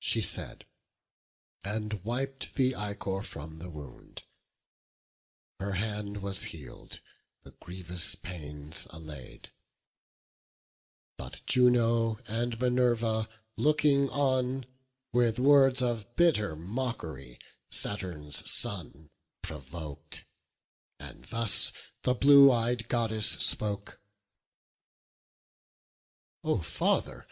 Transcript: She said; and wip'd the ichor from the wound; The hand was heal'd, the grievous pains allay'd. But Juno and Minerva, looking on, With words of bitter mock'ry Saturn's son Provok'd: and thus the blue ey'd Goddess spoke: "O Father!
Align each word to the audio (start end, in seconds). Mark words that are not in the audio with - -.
She 0.00 0.20
said; 0.20 0.66
and 1.62 2.04
wip'd 2.04 2.56
the 2.56 2.74
ichor 2.74 3.22
from 3.22 3.60
the 3.60 3.70
wound; 3.70 4.24
The 5.60 5.76
hand 5.76 6.22
was 6.22 6.46
heal'd, 6.46 6.98
the 7.44 7.52
grievous 7.52 8.16
pains 8.16 8.88
allay'd. 8.90 9.52
But 11.16 11.46
Juno 11.46 12.16
and 12.26 12.58
Minerva, 12.58 13.28
looking 13.56 14.10
on, 14.10 14.66
With 15.12 15.38
words 15.38 15.80
of 15.80 16.16
bitter 16.16 16.56
mock'ry 16.56 17.38
Saturn's 17.70 18.50
son 18.50 19.10
Provok'd: 19.44 20.24
and 20.98 21.26
thus 21.26 21.72
the 22.02 22.14
blue 22.14 22.52
ey'd 22.52 22.88
Goddess 22.88 23.28
spoke: 23.38 24.00
"O 26.42 26.60
Father! 26.60 27.28